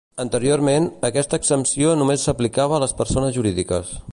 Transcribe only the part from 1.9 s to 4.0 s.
només s'aplicava a les persones jurídiques.